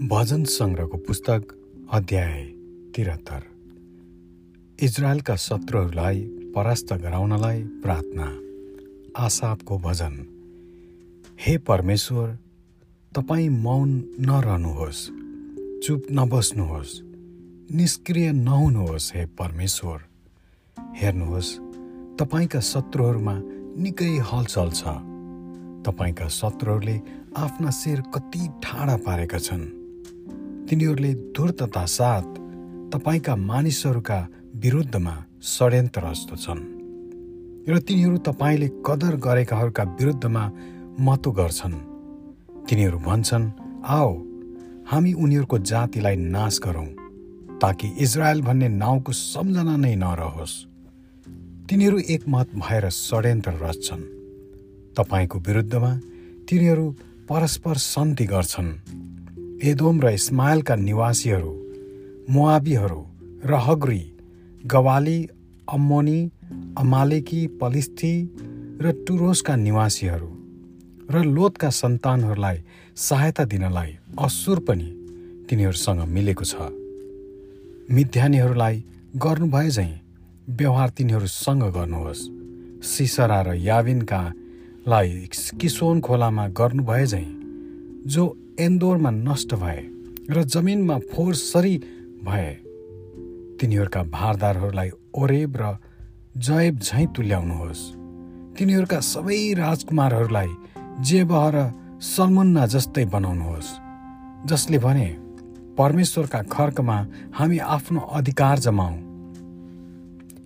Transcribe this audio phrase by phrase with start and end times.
[0.00, 1.42] भजन सङ्ग्रहको पुस्तक
[1.92, 2.44] अध्याय
[2.94, 3.42] त्रिहत्तर।
[4.82, 6.20] इजरायलका शत्रुहरूलाई
[6.56, 8.28] परास्त गराउनलाई प्रार्थना
[9.24, 10.14] आसापको भजन।
[11.40, 12.38] हे परमेश्वर
[13.14, 13.90] तपाईँ मौन
[14.20, 15.02] नरहनुहोस्
[15.84, 16.94] चुप नबस्नुहोस्
[17.76, 19.98] निष्क्रिय नहुनुहोस् हे परमेश्वर।
[20.96, 21.50] हेर्नुहोस्
[22.18, 23.36] तपाईँका शत्रुहरूमा
[23.84, 24.82] निकै हलचल छ।
[25.84, 26.96] तपाईँका शत्रुहरूले
[27.36, 29.79] आफ्ना शिर कति ठाडा पारेका छन्।
[30.70, 32.26] तिनीहरूले धूर्तता साथ
[32.92, 34.18] तपाईँका मानिसहरूका
[34.54, 36.62] विरुद्धमा षड्यन्त्रस्त छन्
[37.66, 40.44] र तिनीहरू तपाईँले कदर गरेकाहरूका विरुद्धमा
[41.00, 41.74] मतो गर्छन्।
[42.70, 43.50] तिनीहरू भन्छन्
[43.96, 44.12] आओ
[44.86, 46.86] हामी उनीहरूको जातिलाई नाश गरौँ
[47.58, 50.54] ताकि इजरायल भन्ने नाउँको सम्झना नै नरहोस्।
[51.66, 54.08] तिनीहरू एकमत भएर षड्यन्त्र रच्छन्
[54.96, 55.92] तपाईँको विरुद्धमा
[56.46, 56.86] तिनीहरू
[57.28, 58.70] परस्पर सन्ति गर्छन्।
[59.62, 61.50] एदोम र इस्माइलका निवासीहरू
[62.32, 63.00] मोआबीहरू
[63.44, 64.00] र हग्री
[64.66, 65.18] गवाली
[65.68, 66.20] अम्मोनी
[66.78, 68.12] अमालेकी पलिस्थी
[68.80, 70.30] र टुरोसका निवासीहरू
[71.10, 72.58] र लोतका सन्तानहरूलाई
[72.96, 74.88] सहायता दिनलाई असुर पनि
[75.50, 76.54] तिनीहरूसँग मिलेको छ।
[77.92, 78.84] मिथ्यानीहरूलाई
[79.16, 79.92] गर्नुभए झैँ
[80.48, 82.22] व्यवहार तिनीहरूसँग गर्नुहोस्।
[82.84, 84.22] सिसरा र याविनका
[84.88, 85.28] लाई
[85.60, 87.39] किसोन खोलामा गर्नुभए झैँ
[88.06, 89.80] जो एन्दोरमा नष्ट भए
[90.30, 91.76] र जमिनमा फोहोर सरी
[92.24, 92.50] भए
[93.60, 95.76] तिनीहरूका भारदारहरूलाई ओरेब र
[96.36, 97.82] जयब झैँ तुल्याउनुहोस्।
[98.58, 100.48] तिनीहरूका सबै राजकुमारहरूलाई
[101.00, 103.70] जेबह र सलमुन्ना जस्तै बनाउनुहोस्
[104.46, 105.08] जसले भने
[105.78, 106.96] परमेश्वरका खर्कमा
[107.34, 108.94] हामी आफ्नो अधिकार जमाऊ।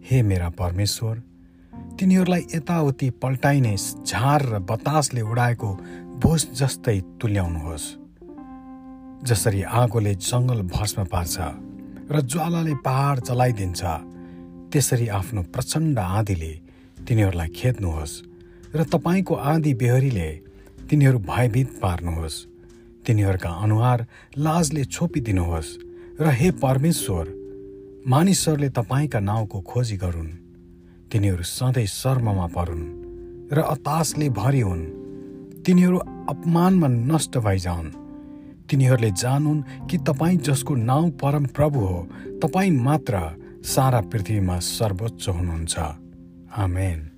[0.05, 1.23] हे मेरा परमेश्वर
[1.95, 3.75] तिनीहरूलाई यताउति पल्टाइने
[4.07, 5.69] झार र बतासले उडाएको
[6.23, 7.87] भोस जस्तै तुल्याउनुहोस्
[9.29, 11.37] जसरी आगोले जङ्गल भस्म पार्छ
[12.11, 13.83] र ज्वालाले पहाड जलाइदिन्छ।
[14.73, 16.53] त्यसरी आफ्नो प्रचण्ड आँधीले
[17.07, 18.21] तिनीहरूलाई खेद्नुहोस्
[18.75, 20.31] र तपाईँको आँधी बेहरीले
[20.91, 22.37] तिनीहरू भयभीत पार्नुहोस्।
[23.07, 24.07] तिनीहरूका अनुहार
[24.37, 25.77] लाजले छोपिदिनुहोस्
[26.21, 27.25] र हे परमेश्वर
[28.07, 30.44] मानिसहरूले तपाईँका नाउँको खोजी गरून्।
[31.15, 34.85] तिनीहरू सधैँ शर्ममा परुन् र अतासले भरि हुन्।
[35.63, 37.91] तिनीहरू अपमानमा नष्ट भइजाउन्।
[38.71, 42.09] तिनीहरूले जानुन् कि तपाईँ जसको नाउँ परम प्रभु हो
[42.43, 43.15] तपाईँ मात्र
[43.65, 45.79] सारा पृथ्वीमा सर्वोच्च हुनुहुन्छ।
[46.57, 47.14] आमेन।